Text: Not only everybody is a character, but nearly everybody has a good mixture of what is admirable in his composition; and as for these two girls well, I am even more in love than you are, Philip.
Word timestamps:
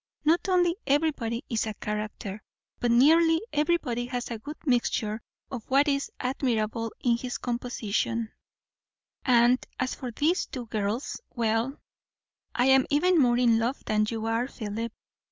Not 0.25 0.49
only 0.49 0.77
everybody 0.87 1.45
is 1.47 1.67
a 1.67 1.75
character, 1.75 2.41
but 2.79 2.89
nearly 2.89 3.39
everybody 3.53 4.07
has 4.07 4.31
a 4.31 4.39
good 4.39 4.57
mixture 4.65 5.21
of 5.51 5.69
what 5.69 5.87
is 5.87 6.11
admirable 6.19 6.91
in 7.01 7.17
his 7.17 7.37
composition; 7.37 8.31
and 9.25 9.63
as 9.79 9.93
for 9.93 10.09
these 10.09 10.47
two 10.47 10.65
girls 10.65 11.21
well, 11.35 11.79
I 12.55 12.65
am 12.65 12.87
even 12.89 13.19
more 13.19 13.37
in 13.37 13.59
love 13.59 13.85
than 13.85 14.07
you 14.09 14.25
are, 14.25 14.47
Philip. 14.47 14.91